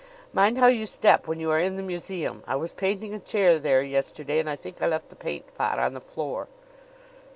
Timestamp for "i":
2.47-2.55, 4.49-4.55, 4.81-4.87